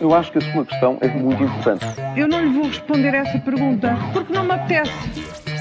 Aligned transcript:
Eu 0.00 0.14
acho 0.14 0.30
que 0.30 0.38
a 0.38 0.52
sua 0.52 0.64
questão 0.64 0.98
é 1.00 1.08
muito 1.08 1.42
importante. 1.42 1.84
Eu 2.16 2.28
não 2.28 2.40
lhe 2.40 2.50
vou 2.50 2.68
responder 2.68 3.14
essa 3.14 3.38
pergunta 3.38 3.96
porque 4.12 4.32
não 4.32 4.44
me 4.44 4.52
apetece. 4.52 4.92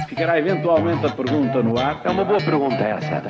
Ficará 0.07 0.37
eventualmente 0.37 1.05
a 1.05 1.09
pergunta 1.09 1.63
no 1.63 1.79
ar. 1.79 2.01
É 2.03 2.09
uma 2.09 2.23
boa 2.23 2.39
pergunta 2.39 2.75
essa. 2.75 3.23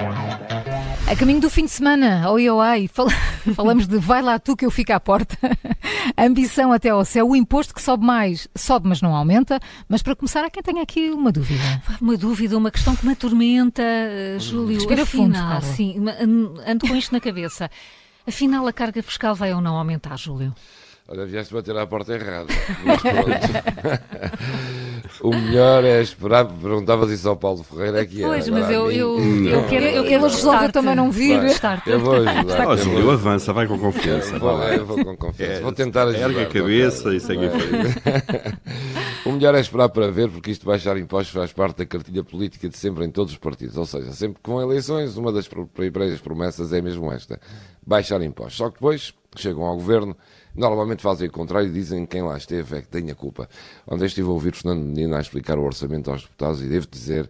A 1.08 1.16
caminho 1.16 1.40
do 1.40 1.50
fim 1.50 1.66
de 1.66 1.72
semana, 1.72 2.30
oi, 2.32 2.50
oi, 2.50 2.88
fal 2.88 3.08
falamos 3.56 3.88
de 3.88 3.98
vai 4.00 4.24
lá 4.24 4.40
tu 4.40 4.56
que 4.56 4.66
eu 4.66 4.72
fico 4.72 4.92
à 4.92 5.00
porta. 5.00 5.38
Ambição 6.18 6.72
até 6.72 6.90
ao 6.90 7.06
céu, 7.06 7.30
o 7.30 7.36
imposto 7.36 7.74
que 7.74 7.82
sobe 7.82 8.04
mais, 8.04 8.48
sobe 8.56 8.90
mas 8.90 9.02
não 9.02 9.16
aumenta. 9.16 9.60
Mas 9.88 10.02
para 10.02 10.16
começar, 10.16 10.44
há 10.44 10.50
quem 10.50 10.64
tenha 10.64 10.82
aqui 10.82 11.12
uma 11.12 11.32
dúvida. 11.32 11.62
Uma 12.02 12.18
dúvida, 12.18 12.58
uma 12.58 12.72
questão 12.72 12.96
que 12.96 13.06
me 13.06 13.14
atormenta, 13.14 13.84
uh, 13.84 14.40
Júlio. 14.40 14.76
Respira 14.76 15.04
afinal, 15.04 15.26
fundo, 15.26 15.38
Carla. 15.38 15.62
sim, 15.62 16.04
ando 16.66 16.88
com 16.88 16.96
isto 16.96 17.12
na 17.12 17.20
cabeça. 17.20 17.70
Afinal, 18.28 18.66
a 18.68 18.74
carga 18.74 19.02
fiscal 19.04 19.36
vai 19.36 19.54
ou 19.54 19.62
não 19.62 19.76
aumentar, 19.78 20.18
Júlio? 20.18 20.54
Olha, 21.08 21.24
vieste 21.28 21.54
bater 21.54 21.78
à 21.78 21.86
porta 21.86 22.14
errada. 22.14 22.48
O 25.22 25.30
melhor 25.30 25.84
é 25.84 26.02
esperar. 26.02 26.46
Perguntavas 26.46 27.10
isso 27.12 27.30
ao 27.30 27.36
Paulo 27.38 27.64
Ferreira, 27.64 28.02
é 28.02 28.06
que 28.06 28.20
era. 28.20 28.28
Pois, 28.28 28.50
mas 28.50 28.66
Agora, 28.66 28.74
eu, 28.74 28.88
a 28.88 28.94
eu, 28.94 29.46
eu 29.48 29.68
quero. 29.68 29.86
Eu 29.86 30.04
quero 30.04 30.24
resolveu 30.24 30.54
estar-te. 30.54 30.74
também 30.74 30.96
não 30.96 31.12
vir. 31.12 31.40
Vai. 31.40 31.82
Eu 31.88 32.00
vou 32.00 32.16
ajudar. 32.16 32.64
Eu 32.66 32.78
Júlio, 32.78 33.04
vou- 33.04 33.12
avança, 33.14 33.54
vai 33.54 33.68
com 33.68 33.78
confiança. 33.80 34.38
Vou, 34.40 34.58
vai 34.58 34.70
lá. 34.72 34.76
eu 34.76 34.86
vou 34.86 35.04
com 35.04 35.16
confiança. 35.16 35.54
É, 35.54 35.60
vou 35.62 35.72
tentar 35.72 36.04
ajudar. 36.08 36.30
ergue 36.30 36.42
a 36.42 36.46
cabeça 36.48 37.14
e 37.14 37.20
segue 37.20 37.46
em 37.46 37.50
frente. 37.52 38.02
O 39.26 39.32
melhor 39.32 39.56
é 39.56 39.60
esperar 39.60 39.90
para 39.90 40.12
ver, 40.12 40.30
porque 40.30 40.52
isto 40.52 40.68
baixar 40.68 40.96
impostos 40.98 41.34
faz 41.34 41.52
parte 41.52 41.78
da 41.78 41.86
cartilha 41.88 42.24
política 42.24 42.70
de 42.70 42.78
sempre 42.78 43.04
em 43.04 43.10
todos 43.10 43.34
os 43.34 43.40
partidos. 43.40 43.76
Ou 43.76 43.86
seja, 43.86 44.12
sempre 44.14 44.40
vão 44.44 44.62
eleições, 44.62 45.18
uma 45.18 45.32
das 45.32 45.48
primeiras 45.48 46.22
promessas 46.22 46.72
é 46.72 46.80
mesmo 46.80 47.12
esta: 47.12 47.42
baixar 47.84 48.22
impostos. 48.22 48.58
Só 48.58 48.70
que 48.70 48.76
depois 48.76 49.16
chegam 49.36 49.64
ao 49.64 49.78
governo, 49.78 50.16
normalmente 50.56 51.02
fazem 51.02 51.28
o 51.28 51.32
contrário 51.32 51.68
e 51.68 51.74
dizem 51.74 52.06
que 52.06 52.12
quem 52.12 52.22
lá 52.22 52.38
esteve 52.38 52.78
é 52.78 52.82
que 52.84 52.88
tem 52.88 53.10
a 53.10 53.16
culpa. 53.16 53.50
Ontem 53.88 54.06
estive 54.06 54.28
a 54.28 54.32
ouvir 54.32 54.54
Fernando 54.54 54.86
Menino 54.86 55.16
a 55.16 55.20
explicar 55.20 55.58
o 55.58 55.64
orçamento 55.64 56.12
aos 56.12 56.22
deputados 56.22 56.62
e 56.62 56.68
devo 56.68 56.86
dizer 56.86 57.28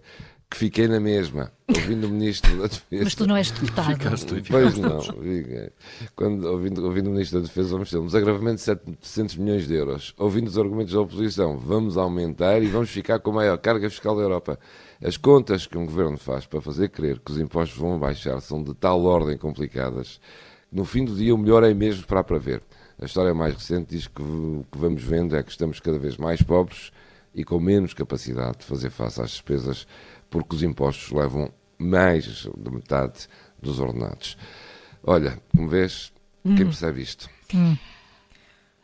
que 0.56 0.60
fiquei 0.60 0.88
na 0.88 1.02
mesma, 1.02 1.52
ouvindo 1.68 2.08
o 2.08 2.10
Ministro 2.10 2.56
da 2.58 2.68
Defesa. 2.68 3.04
Mas 3.04 3.16
tu 3.16 3.28
não 3.28 3.36
és 3.36 3.52
deputado. 3.52 3.92
Ficaste, 3.92 4.44
Pois 4.50 4.78
não, 4.78 5.02
fiquei. 5.02 5.70
Quando, 6.16 6.46
ouvindo, 6.46 6.86
ouvindo 6.86 7.10
o 7.10 7.12
Ministro 7.12 7.40
da 7.40 7.48
Defesa, 7.48 7.72
vamos 7.72 7.90
ter 7.90 7.98
um 7.98 8.06
desagravamento 8.06 8.56
de 8.56 8.62
700 8.62 9.36
milhões 9.36 9.68
de 9.68 9.76
euros. 9.76 10.14
Ouvindo 10.18 10.48
os 10.48 10.58
argumentos 10.58 10.94
da 10.94 11.02
oposição, 11.02 11.58
vamos 11.58 11.98
aumentar 11.98 12.64
e 12.64 12.68
vamos 12.68 12.90
ficar 12.90 13.20
com 13.20 13.32
a 13.32 13.34
maior 13.34 13.58
carga 13.58 13.90
fiscal 13.90 14.16
da 14.16 14.22
Europa. 14.22 14.58
As 15.04 15.18
contas 15.18 15.68
que 15.68 15.78
um 15.78 15.86
governo 15.86 16.18
faz 16.18 16.46
para 16.46 16.62
fazer 16.62 16.88
crer 16.88 17.20
que 17.20 17.32
os 17.32 17.38
impostos 17.38 17.78
vão 17.78 18.00
baixar 18.00 18.40
são 18.40 18.64
de 18.64 18.74
tal 18.74 19.04
ordem 19.04 19.38
complicadas 19.38 20.22
que 20.70 20.76
no 20.76 20.86
fim 20.86 21.04
do 21.04 21.14
dia 21.16 21.36
o 21.36 21.38
melhor 21.38 21.64
é 21.64 21.74
mesmo 21.74 22.02
esperar 22.02 22.24
para 22.24 22.38
ver. 22.38 22.62
A 23.02 23.06
história 23.06 23.34
mais 23.34 23.54
recente 23.54 23.88
diz 23.90 24.08
que 24.08 24.22
o 24.22 24.66
que 24.72 24.78
vamos 24.78 25.04
vendo 25.04 25.36
é 25.36 25.44
que 25.44 25.52
estamos 25.52 25.82
cada 25.82 26.00
vez 26.00 26.16
mais 26.16 26.42
pobres 26.42 26.92
e 27.36 27.44
com 27.44 27.60
menos 27.60 27.94
capacidade 27.94 28.60
de 28.60 28.66
fazer 28.66 28.90
face 28.90 29.22
às 29.22 29.32
despesas, 29.32 29.86
porque 30.36 30.54
os 30.54 30.64
impostos 30.64 31.12
levam 31.14 31.50
mais 31.80 32.26
de 32.58 32.70
metade 32.70 33.28
dos 33.62 33.80
ordenados. 33.80 34.38
Olha, 35.02 35.40
como 35.56 35.70
vês, 35.70 36.12
quem 36.44 36.58
percebe 36.66 37.02
isto? 37.02 37.30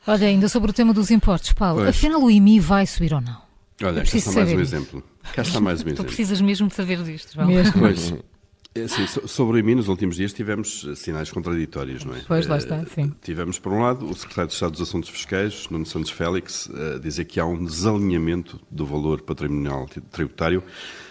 Olha, 0.08 0.28
ainda 0.28 0.48
sobre 0.48 0.72
o 0.72 0.74
tema 0.74 0.94
dos 0.94 1.12
impostos, 1.12 1.52
Paulo, 1.52 1.82
Pois. 1.82 1.90
afinal 1.90 2.22
o 2.24 2.32
IMI 2.32 2.58
vai 2.62 2.88
subir 2.88 3.14
ou 3.14 3.20
não? 3.20 3.42
Olha, 3.84 3.96
cá 3.96 4.02
preciso 4.02 4.30
está 4.30 4.40
mais 4.40 4.48
um 4.48 4.52
saber 4.52 4.62
exemplo. 4.62 5.04
Cá 5.34 5.42
está 5.42 5.60
mais 5.60 5.82
um 5.82 5.84
Tu 5.84 5.88
exemplo. 5.90 6.06
precisas 6.06 6.40
mesmo 6.42 6.68
de 6.70 6.74
saber 6.74 7.04
disto, 7.04 7.34
João. 7.34 7.48
Mesmo. 7.48 7.74
Pois, 7.80 8.14
é 8.74 8.88
so- 8.88 9.28
sobre 9.28 9.58
o 9.58 9.60
IMI, 9.60 9.76
nos 9.76 9.88
últimos 9.90 10.16
dias 10.16 10.32
tivemos 10.34 10.86
eh, 10.90 10.96
sinais 10.96 11.30
contraditórios, 11.32 12.06
não 12.06 12.16
é? 12.16 12.22
Pois, 12.28 12.48
lá 12.48 12.56
Eh, 12.56 12.60
está, 12.60 12.86
sim. 12.86 13.12
Tivemos, 13.22 13.60
por 13.60 13.72
um 13.74 13.82
lado, 13.82 14.06
o 14.10 14.14
Secretário 14.14 14.48
de 14.48 14.54
Estado 14.54 14.72
dos 14.72 14.82
Assuntos 14.82 15.10
Fiscais, 15.10 15.68
Nuno 15.70 15.86
Santos 15.86 16.12
Félix, 16.12 16.70
a 16.96 16.98
dizer 17.00 17.26
que 17.26 17.40
há 17.40 17.46
um 17.46 17.64
desalinhamento 17.66 18.60
do 18.72 18.86
valor 18.86 19.22
patrimonial 19.22 19.88
tri- 19.88 20.02
tributário 20.12 20.64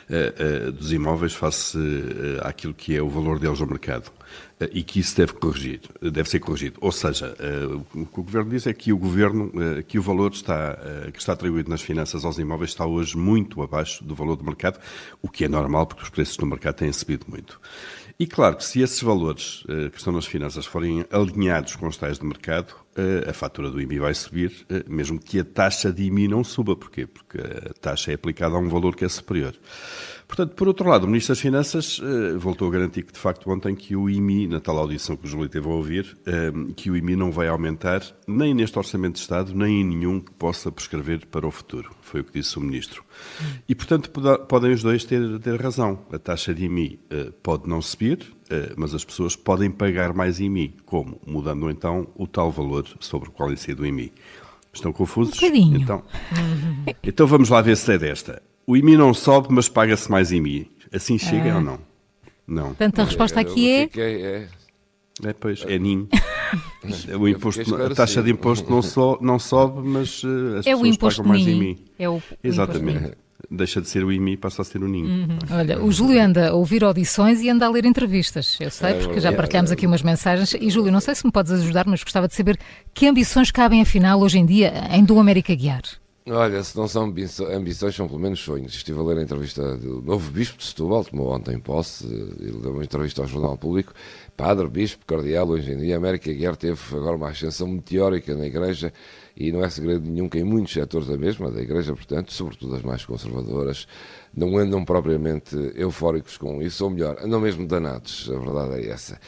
eh, 0.09 0.35
eh, 0.39 0.71
dos 0.71 0.91
imóveis 0.93 1.35
face 1.35 1.77
eh, 1.79 2.41
àquilo 2.43 2.73
que 2.75 2.97
é 2.97 3.03
o 3.03 3.09
valor 3.09 3.39
deles 3.39 3.61
no 3.61 3.67
mercado. 3.67 4.11
Eh, 4.61 4.71
E 4.73 4.83
que 4.83 5.01
isso 5.01 5.17
deve 5.17 5.33
corrigir, 5.35 5.81
deve 6.01 6.29
ser 6.29 6.39
corrigido. 6.41 6.79
Ou 6.81 6.93
seja, 6.93 7.35
eh, 7.39 7.65
o 7.95 8.07
que 8.07 8.21
o 8.21 8.23
Governo 8.23 8.51
diz 8.51 8.67
é 8.67 8.73
que 8.73 8.93
o 8.93 8.99
Governo, 8.99 9.51
eh, 9.55 9.83
que 9.83 9.99
o 9.99 10.03
valor 10.03 10.33
está, 10.33 10.79
que 11.13 11.19
está 11.19 11.33
atribuído 11.33 11.71
nas 11.71 11.81
finanças 11.81 12.25
aos 12.25 12.39
imóveis 12.39 12.71
está 12.71 12.85
hoje 12.87 13.17
muito 13.17 13.63
abaixo 13.63 14.05
do 14.05 14.15
valor 14.15 14.37
do 14.37 14.45
mercado, 14.45 14.79
o 15.23 15.29
que 15.29 15.45
é 15.45 15.49
normal 15.49 15.87
porque 15.87 16.03
os 16.03 16.11
preços 16.11 16.37
no 16.39 16.47
mercado 16.47 16.77
têm 16.77 16.93
subido 16.93 17.27
muito. 17.29 17.61
E 18.19 18.27
claro 18.27 18.57
que 18.57 18.65
se 18.65 18.83
esses 18.83 19.03
valores 19.03 19.65
que 19.93 19.97
estão 19.97 20.13
nas 20.13 20.27
finanças 20.27 20.67
forem 20.67 21.07
alinhados 21.11 21.75
com 21.77 21.87
os 21.87 21.97
tais 21.97 22.19
de 22.19 22.27
mercado, 22.27 22.75
a 23.29 23.33
fatura 23.33 23.71
do 23.71 23.81
IMI 23.81 23.99
vai 23.99 24.15
subir, 24.15 24.67
eh, 24.69 24.85
mesmo 24.89 25.19
que 25.19 25.39
a 25.39 25.45
taxa 25.45 25.93
de 25.93 26.05
IMI 26.05 26.29
não 26.29 26.43
suba. 26.43 26.75
Porquê? 26.75 27.07
Porque 27.07 27.39
a 27.39 27.73
taxa 27.81 28.11
é 28.11 28.15
aplicada 28.15 28.57
a 28.57 28.59
um 28.59 28.69
valor 28.69 28.97
que 28.97 29.05
é 29.05 29.09
superior. 29.09 29.55
Portanto, 30.31 30.55
por 30.55 30.69
outro 30.69 30.89
lado, 30.89 31.05
o 31.05 31.07
Ministro 31.09 31.33
das 31.33 31.41
Finanças 31.41 32.01
eh, 32.01 32.37
voltou 32.37 32.69
a 32.69 32.71
garantir 32.71 33.03
que, 33.03 33.13
de 33.13 33.19
facto, 33.19 33.51
ontem 33.51 33.75
que 33.75 33.97
o 33.97 34.09
IMI, 34.09 34.47
na 34.47 34.61
tal 34.61 34.79
audição 34.79 35.17
que 35.17 35.27
o 35.27 35.29
Júlio 35.29 35.49
teve 35.49 35.67
a 35.67 35.71
ouvir, 35.71 36.17
eh, 36.25 36.53
que 36.77 36.89
o 36.89 36.97
IMI 36.97 37.17
não 37.17 37.33
vai 37.33 37.49
aumentar 37.49 38.01
nem 38.29 38.55
neste 38.55 38.79
Orçamento 38.79 39.15
de 39.15 39.21
Estado, 39.23 39.53
nem 39.57 39.81
em 39.81 39.85
nenhum 39.85 40.21
que 40.21 40.31
possa 40.31 40.71
prescrever 40.71 41.27
para 41.27 41.49
o 41.49 41.51
futuro. 41.51 41.91
Foi 42.01 42.21
o 42.21 42.25
que 42.25 42.39
disse 42.39 42.57
o 42.59 42.61
Ministro. 42.61 43.05
E, 43.69 43.75
portanto, 43.75 44.09
podem 44.47 44.73
os 44.73 44.85
dois 44.85 45.05
ter, 45.05 45.41
ter 45.41 45.61
razão. 45.61 46.07
A 46.13 46.19
taxa 46.19 46.55
de 46.55 46.65
IMI 46.65 47.01
eh, 47.11 47.33
pode 47.43 47.69
não 47.69 47.83
subir, 47.83 48.21
eh, 48.21 48.40
mas 48.77 48.95
as 48.95 49.05
pessoas 49.05 49.37
podem 49.37 49.71
pagar 49.71 50.13
mais 50.13 50.41
IMI. 50.41 50.75
Como? 50.85 51.21
Mudando, 51.27 51.71
então, 51.71 52.07
o 52.17 52.27
tal 52.27 52.51
valor 52.51 52.87
sobre 53.01 53.29
o 53.29 53.33
qual 53.33 53.53
incide 53.53 53.81
o 53.81 53.87
IMI. 53.87 54.13
Estão 54.73 54.93
confusos? 54.93 55.35
Um 55.35 55.41
bocadinho. 55.41 55.77
Então, 55.81 56.03
então 57.03 57.27
vamos 57.27 57.49
lá 57.49 57.61
ver 57.61 57.77
se 57.77 57.93
é 57.93 57.99
desta. 57.99 58.43
O 58.67 58.77
IMI 58.77 58.97
não 58.97 59.13
sobe, 59.13 59.49
mas 59.51 59.69
paga-se 59.69 60.11
mais 60.11 60.31
IMI. 60.33 60.71
Assim 60.93 61.19
chega 61.19 61.53
Ah. 61.53 61.57
ou 61.57 61.61
não? 61.63 61.79
Não. 62.47 62.67
Portanto, 62.69 63.01
a 63.01 63.05
resposta 63.05 63.41
aqui 63.41 63.67
Eu 63.67 63.77
é 63.79 63.83
fiquei- 63.87 64.23
é, 64.25 64.49
É, 65.25 65.33
pois, 65.35 65.63
é 65.67 65.79
ninho. 65.79 66.09
O 67.21 67.29
imposto, 67.29 67.77
a 67.77 67.91
taxa 67.95 68.23
de 68.23 68.31
imposto 68.33 68.69
não, 68.71 68.81
so, 68.83 69.19
não 69.21 69.39
sobe, 69.39 69.87
mas 69.87 70.23
eh, 70.25 70.59
as 70.59 70.67
É 70.67 70.75
o 70.75 70.79
pessoas 70.81 70.95
imposto 70.97 71.23
pagam 71.23 71.33
mais. 71.37 71.47
IMI. 71.47 71.85
É 71.99 72.09
o, 72.09 72.15
o 72.17 72.23
Exatamente. 72.43 73.13
Deixa 73.51 73.81
de 73.81 73.89
ser 73.89 74.05
o 74.05 74.13
IMI 74.13 74.35
e 74.35 74.37
passa 74.37 74.63
a 74.63 74.65
ser 74.65 74.81
o 74.81 74.87
ninho. 74.87 75.27
Olha, 75.51 75.83
o 75.83 75.91
Júlio 75.91 76.23
anda 76.23 76.51
a 76.51 76.55
ouvir 76.55 76.85
audições 76.85 77.41
e 77.41 77.51
anda 77.51 77.67
a 77.67 77.69
ler 77.69 77.85
entrevistas. 77.85 78.57
Eu 78.61 78.71
sei, 78.71 78.95
porque 78.95 79.19
já 79.19 79.33
partilhámos 79.33 79.73
aqui 79.73 79.87
umas 79.89 80.03
mensagens. 80.03 80.55
E 80.55 80.71
Júlio, 80.71 80.93
não 80.93 81.01
sei 81.01 81.17
se 81.17 81.27
me 81.27 81.33
podes 81.33 81.51
ajudar, 81.53 81.85
mas 81.85 82.05
gostava 82.05 82.29
de 82.29 82.35
saber 82.35 82.57
que 82.95 83.09
ambições 83.09 83.51
cabem 83.51 83.83
afinal 83.83 84.21
hoje 84.21 84.39
em 84.39 84.47
dia 84.47 84.73
em 84.93 85.05
do 85.05 85.19
América 85.19 85.53
Guiar. 85.53 85.83
Olha, 86.29 86.63
se 86.63 86.77
não 86.77 86.87
são 86.87 87.05
ambições, 87.05 87.97
são 87.97 88.07
pelo 88.07 88.21
menos 88.21 88.39
sonhos. 88.39 88.73
Estive 88.73 89.01
a 89.01 89.03
ler 89.03 89.19
a 89.19 89.23
entrevista 89.23 89.77
do 89.77 90.01
novo 90.01 90.31
Bispo 90.31 90.59
de 90.59 90.65
Setúbal, 90.65 91.05
tomou 91.05 91.35
ontem 91.35 91.59
posse, 91.59 92.07
eh, 92.07 92.45
ele 92.45 92.59
deu 92.59 92.73
uma 92.73 92.85
entrevista 92.85 93.23
ao 93.23 93.27
Jornal 93.27 93.57
Público. 93.57 93.93
Padre, 94.37 94.69
Bispo, 94.69 95.05
Cardeal, 95.07 95.49
hoje 95.49 95.73
em 95.73 95.79
dia, 95.79 95.95
a 95.95 95.99
América 95.99 96.33
Guerra 96.33 96.57
teve 96.57 96.79
agora 96.93 97.17
uma 97.17 97.31
ascensão 97.31 97.67
meteórica 97.67 98.35
na 98.37 98.47
Igreja 98.47 98.93
e 99.37 99.53
não 99.53 99.65
é 99.65 99.71
segredo 99.71 100.09
nenhum 100.09 100.29
que 100.29 100.39
em 100.39 100.45
muitos 100.45 100.73
setores 100.73 101.09
da 101.09 101.17
mesma, 101.17 101.51
da 101.51 101.61
Igreja, 101.61 101.95
portanto, 101.95 102.33
sobretudo 102.33 102.75
as 102.75 102.83
mais 102.83 103.05
conservadoras, 103.05 103.87
não 104.33 104.57
andam 104.57 104.85
propriamente 104.85 105.57
eufóricos 105.75 106.37
com 106.37 106.63
isso, 106.63 106.85
ou 106.85 106.91
melhor, 106.91 107.17
andam 107.21 107.41
mesmo 107.41 107.67
danados, 107.67 108.31
a 108.33 108.39
verdade 108.39 108.87
é 108.87 108.91
essa. 108.91 109.19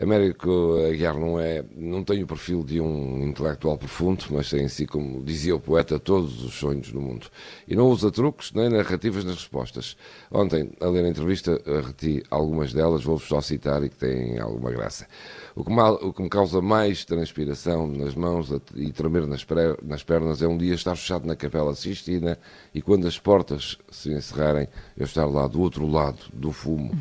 Américo 0.00 0.76
Aguiar 0.86 1.18
não, 1.18 1.38
é, 1.38 1.62
não 1.76 2.02
tem 2.02 2.22
o 2.22 2.26
perfil 2.26 2.62
de 2.62 2.80
um 2.80 3.22
intelectual 3.22 3.76
profundo, 3.76 4.24
mas 4.30 4.48
tem 4.48 4.64
em 4.64 4.68
si, 4.68 4.86
como 4.86 5.22
dizia 5.22 5.54
o 5.54 5.60
poeta, 5.60 5.98
todos 5.98 6.42
os 6.42 6.54
sonhos 6.54 6.90
do 6.90 7.00
mundo. 7.00 7.26
E 7.68 7.76
não 7.76 7.88
usa 7.88 8.10
truques 8.10 8.50
nem 8.52 8.70
narrativas 8.70 9.24
nas 9.24 9.34
respostas. 9.34 9.96
Ontem, 10.30 10.70
a 10.80 10.86
ler 10.86 11.04
a 11.04 11.08
entrevista, 11.08 11.60
reti 11.86 12.22
algumas 12.30 12.72
delas, 12.72 13.04
vou-vos 13.04 13.28
só 13.28 13.42
citar 13.42 13.82
e 13.84 13.90
que 13.90 13.96
têm 13.96 14.38
alguma 14.38 14.70
graça. 14.70 15.06
O 15.54 15.62
que, 15.64 15.70
mal- 15.70 15.98
o 16.02 16.14
que 16.14 16.22
me 16.22 16.30
causa 16.30 16.62
mais 16.62 17.04
transpiração 17.04 17.86
nas 17.86 18.14
mãos 18.14 18.50
e 18.74 18.92
tremer 18.92 19.26
nas, 19.26 19.44
nas 19.82 20.02
pernas 20.02 20.42
é 20.42 20.48
um 20.48 20.56
dia 20.56 20.74
estar 20.74 20.94
fechado 20.96 21.26
na 21.26 21.36
Capela 21.36 21.74
Sistina 21.74 22.38
e 22.74 22.80
quando 22.82 23.06
as 23.06 23.18
portas 23.18 23.78
se 23.90 24.12
encerrarem, 24.12 24.68
eu 24.96 25.04
estar 25.04 25.26
lá 25.26 25.46
do 25.46 25.60
outro 25.60 25.86
lado 25.86 26.18
do 26.32 26.52
fumo. 26.52 26.92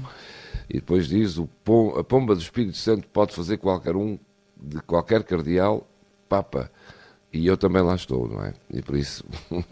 E 0.70 0.76
depois 0.76 1.08
diz: 1.08 1.38
o 1.38 1.48
pom- 1.64 1.98
a 1.98 2.04
pomba 2.04 2.36
do 2.36 2.42
Espírito 2.42 2.78
Santo 2.78 3.08
pode 3.08 3.34
fazer 3.34 3.58
qualquer 3.58 3.96
um, 3.96 4.18
de 4.56 4.80
qualquer 4.82 5.24
cardeal, 5.24 5.88
papa. 6.28 6.72
E 7.32 7.46
eu 7.46 7.56
também 7.56 7.84
lá 7.84 7.94
estou, 7.94 8.28
não 8.28 8.44
é? 8.44 8.54
E 8.74 8.82
por 8.82 8.96
isso, 8.96 9.24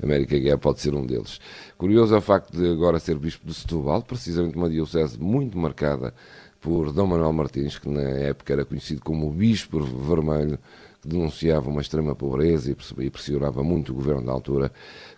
América 0.00 0.38
Guerra 0.38 0.58
pode 0.58 0.80
ser 0.80 0.94
um 0.94 1.04
deles. 1.04 1.40
Curioso 1.76 2.14
é 2.14 2.18
o 2.18 2.20
facto 2.20 2.56
de 2.56 2.70
agora 2.70 3.00
ser 3.00 3.18
bispo 3.18 3.44
de 3.46 3.52
Setúbal, 3.52 4.02
precisamente 4.02 4.56
uma 4.56 4.70
diocese 4.70 5.18
muito 5.18 5.58
marcada 5.58 6.14
por 6.60 6.92
Dom 6.92 7.06
Manuel 7.06 7.32
Martins, 7.32 7.78
que 7.78 7.88
na 7.88 8.02
época 8.02 8.52
era 8.52 8.64
conhecido 8.64 9.00
como 9.02 9.28
o 9.28 9.32
Bispo 9.32 9.80
Vermelho, 9.80 10.58
que 11.00 11.08
denunciava 11.08 11.70
uma 11.70 11.80
extrema 11.80 12.14
pobreza 12.14 12.70
e 12.98 13.10
pressionava 13.10 13.62
muito 13.62 13.92
o 13.92 13.94
governo 13.94 14.26
da 14.26 14.32
altura. 14.32 14.70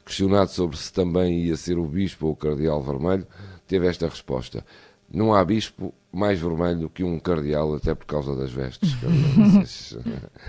Questionado 0.05 0.51
sobre 0.51 0.77
se 0.77 0.93
também 0.93 1.41
ia 1.47 1.57
ser 1.57 1.79
o 1.79 1.85
Bispo 1.85 2.27
ou 2.27 2.33
o 2.33 2.37
Cardeal 2.37 2.81
Vermelho, 2.83 3.27
teve 3.67 3.89
esta 3.89 4.09
resposta. 4.09 4.65
Não 5.13 5.35
há 5.35 5.45
bispo 5.45 5.95
mais 6.13 6.41
vermelho 6.41 6.81
do 6.81 6.91
que 6.91 7.03
um 7.03 7.19
cardeal, 7.19 7.75
até 7.75 7.95
por 7.95 8.07
causa 8.07 8.35
das 8.37 8.51
vestes. 8.51 8.95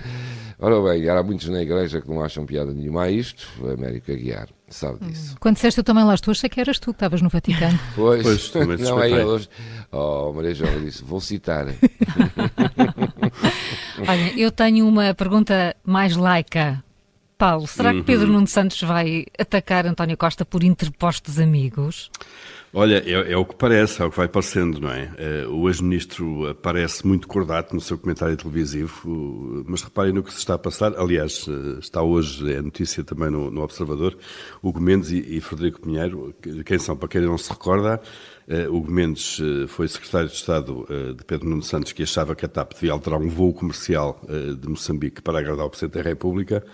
Ora 0.58 0.80
bem, 0.82 1.08
há 1.08 1.22
muitos 1.22 1.48
na 1.48 1.62
igreja 1.62 2.00
que 2.00 2.08
não 2.08 2.22
acham 2.22 2.46
piada 2.46 2.72
nenhuma 2.72 3.04
a 3.04 3.10
isto. 3.10 3.46
Américo 3.66 4.12
Aguiar 4.12 4.48
sabe 4.68 5.04
disso. 5.04 5.36
Quando 5.38 5.54
disseste 5.54 5.78
eu 5.78 5.84
também 5.84 6.04
lá 6.04 6.14
estou, 6.14 6.32
achei 6.32 6.48
que 6.48 6.60
eras 6.60 6.78
tu 6.78 6.86
que 6.86 6.96
estavas 6.96 7.22
no 7.22 7.28
Vaticano. 7.28 7.78
Pois, 7.94 8.48
Pois, 8.48 8.80
não 8.80 9.02
é 9.02 9.24
hoje. 9.24 9.48
Oh, 9.90 10.32
Maria 10.32 10.54
João 10.54 10.80
disse, 10.80 11.02
vou 11.04 11.20
citar. 11.20 11.66
Olha, 14.08 14.38
eu 14.38 14.50
tenho 14.50 14.86
uma 14.86 15.14
pergunta 15.14 15.76
mais 15.84 16.16
laica. 16.16 16.82
Paulo, 17.36 17.66
será 17.66 17.92
que 17.92 18.02
Pedro 18.02 18.28
Nuno 18.28 18.46
Santos 18.46 18.80
vai 18.82 19.26
atacar 19.38 19.86
António 19.86 20.16
Costa 20.16 20.44
por 20.44 20.62
interpostos 20.62 21.38
amigos? 21.38 22.10
Olha, 22.76 22.96
é, 23.08 23.32
é 23.32 23.36
o 23.36 23.44
que 23.44 23.54
parece, 23.54 24.02
é 24.02 24.04
o 24.04 24.10
que 24.10 24.16
vai 24.16 24.26
parecendo, 24.26 24.80
não 24.80 24.90
é? 24.90 25.12
Eh, 25.16 25.46
o 25.46 25.68
ex-ministro 25.68 26.56
parece 26.60 27.06
muito 27.06 27.28
cordato 27.28 27.72
no 27.72 27.80
seu 27.80 27.96
comentário 27.96 28.36
televisivo, 28.36 29.64
mas 29.68 29.82
reparem 29.82 30.12
no 30.12 30.24
que 30.24 30.32
se 30.32 30.38
está 30.40 30.54
a 30.54 30.58
passar. 30.58 30.92
Aliás, 30.98 31.46
eh, 31.48 31.78
está 31.78 32.02
hoje, 32.02 32.52
é 32.52 32.60
notícia 32.60 33.04
também 33.04 33.30
no, 33.30 33.48
no 33.48 33.62
Observador, 33.62 34.16
Hugo 34.60 34.80
Mendes 34.80 35.10
e, 35.12 35.36
e 35.36 35.40
Frederico 35.40 35.80
Pinheiro, 35.82 36.34
que- 36.42 36.64
quem 36.64 36.78
são, 36.80 36.96
para 36.96 37.08
quem 37.08 37.20
não 37.20 37.38
se 37.38 37.48
recorda, 37.50 38.00
eh, 38.48 38.68
Hugo 38.68 38.90
Mendes 38.90 39.40
foi 39.68 39.86
secretário 39.86 40.28
de 40.28 40.34
Estado 40.34 40.84
de 41.16 41.24
Pedro 41.24 41.48
Nuno 41.48 41.62
Santos, 41.62 41.92
que 41.92 42.02
achava 42.02 42.34
que 42.34 42.44
a 42.44 42.48
TAP 42.48 42.72
devia 42.74 42.92
alterar 42.92 43.20
um 43.20 43.28
voo 43.28 43.54
comercial 43.54 44.20
de 44.60 44.68
Moçambique 44.68 45.22
para 45.22 45.38
agradar 45.38 45.64
o 45.64 45.70
Presidente 45.70 46.02
da 46.02 46.02
República, 46.02 46.64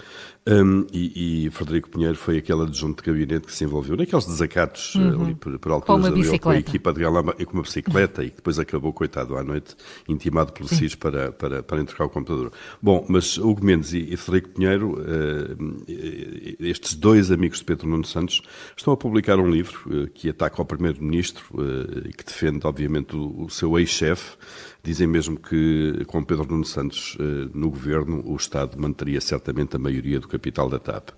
Um, 0.48 0.86
e, 0.90 1.44
e 1.46 1.50
Frederico 1.50 1.90
Pinheiro 1.90 2.16
foi 2.16 2.38
aquele 2.38 2.62
adjunto 2.62 3.04
de 3.04 3.10
gabinete 3.12 3.46
que 3.46 3.52
se 3.52 3.62
envolveu 3.62 3.94
naqueles 3.94 4.24
desacatos 4.24 4.94
eh, 4.96 4.98
ali 5.22 5.34
por, 5.34 5.58
por 5.58 5.70
alturas 5.70 5.89
Com 5.90 5.98
uma 5.98 6.08
abril, 6.08 6.24
com 6.24 6.50
a 6.50 6.54
bicicleta. 6.54 6.58
equipa 6.70 6.92
de 6.92 7.00
Galamba 7.00 7.34
e 7.38 7.44
com 7.44 7.54
uma 7.54 7.62
bicicleta 7.62 8.24
e 8.24 8.30
que 8.30 8.36
depois 8.36 8.58
acabou, 8.58 8.92
coitado, 8.92 9.36
à 9.36 9.42
noite, 9.42 9.76
intimado 10.08 10.52
pelo 10.52 10.68
SIS 10.68 10.94
para, 10.94 11.32
para, 11.32 11.62
para 11.62 11.80
entregar 11.80 12.04
o 12.04 12.08
computador. 12.08 12.52
Bom, 12.80 13.04
mas 13.08 13.38
Hugo 13.38 13.64
Mendes 13.64 13.92
e, 13.92 14.12
e 14.12 14.16
Frederico 14.16 14.54
Pinheiro, 14.54 15.02
eh, 15.06 16.56
estes 16.60 16.94
dois 16.94 17.30
amigos 17.30 17.58
de 17.58 17.64
Pedro 17.64 17.88
Nuno 17.88 18.04
Santos, 18.04 18.42
estão 18.76 18.92
a 18.92 18.96
publicar 18.96 19.38
um 19.38 19.50
livro 19.50 19.80
eh, 19.90 20.10
que 20.12 20.28
ataca 20.28 20.62
o 20.62 20.64
Primeiro-Ministro 20.64 21.44
eh, 21.58 22.08
e 22.08 22.12
que 22.12 22.24
defende, 22.24 22.66
obviamente, 22.66 23.16
o, 23.16 23.44
o 23.44 23.50
seu 23.50 23.78
ex-chefe. 23.78 24.36
Dizem 24.82 25.06
mesmo 25.06 25.38
que, 25.38 26.04
com 26.06 26.24
Pedro 26.24 26.46
Nuno 26.46 26.64
Santos 26.64 27.14
no 27.52 27.68
governo, 27.68 28.22
o 28.24 28.34
Estado 28.34 28.80
manteria 28.80 29.20
certamente 29.20 29.76
a 29.76 29.78
maioria 29.78 30.18
do 30.18 30.26
capital 30.26 30.70
da 30.70 30.78
TAP. 30.78 31.10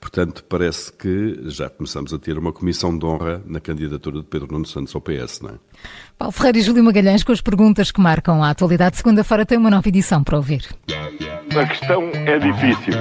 Portanto, 0.00 0.42
parece 0.48 0.90
que 0.90 1.38
já 1.50 1.68
começamos 1.68 2.14
a 2.14 2.18
ter 2.18 2.38
uma 2.38 2.50
comissão 2.50 2.96
de 2.96 3.04
honra 3.04 3.42
na 3.44 3.60
candidatura 4.20 4.22
de 4.22 4.28
Pedro 4.28 4.52
Nuno 4.52 4.66
Santos 4.66 4.94
ao 4.94 5.00
PS, 5.00 5.40
não 5.40 5.50
é? 5.50 5.52
Paulo 6.18 6.32
Ferreira 6.32 6.58
e 6.58 6.62
Júlio 6.62 6.84
Magalhães 6.84 7.24
com 7.24 7.32
as 7.32 7.40
perguntas 7.40 7.90
que 7.90 8.00
marcam 8.00 8.42
a 8.42 8.50
atualidade. 8.50 8.96
Segunda-feira 8.96 9.46
tem 9.46 9.58
uma 9.58 9.70
nova 9.70 9.88
edição 9.88 10.22
para 10.22 10.36
ouvir. 10.36 10.68
A 11.56 11.66
questão 11.66 12.10
é 12.14 12.38
difícil. 12.38 12.94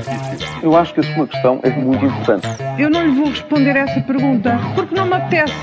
Eu 0.64 0.76
acho 0.76 0.94
que 0.94 1.02
a 1.02 1.16
sua 1.16 1.28
questão 1.28 1.60
é 1.64 1.70
muito 1.70 2.06
importante. 2.06 2.48
Eu 2.80 2.90
não 2.90 3.06
lhe 3.06 3.12
vou 3.12 3.30
responder 3.30 3.76
essa 3.76 4.02
pergunta 4.02 4.58
porque 4.76 4.96
não 4.96 5.06
me 5.06 5.14
apetece. 5.14 5.54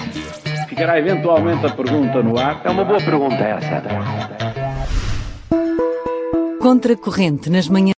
Ficará 0.68 0.98
eventualmente 0.98 1.66
a 1.66 1.70
pergunta 1.70 2.22
no 2.22 2.38
ar. 2.38 2.60
É 2.64 2.70
uma 2.70 2.84
boa 2.84 3.00
pergunta 3.00 3.34
essa. 3.36 3.82
Contra 6.60 6.96
corrente 6.96 7.48
nas 7.50 7.68
manhãs. 7.68 7.94